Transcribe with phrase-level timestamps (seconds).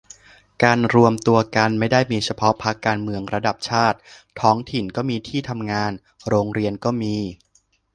[0.63, 3.97] การรวมตัวกันไม่ได้มีเฉพาะพรรคการเมืองระดับชาติ
[4.41, 5.91] ท้องถิ่นก็มี ที่ทำงาน
[6.27, 7.15] โรงเรียนก็มี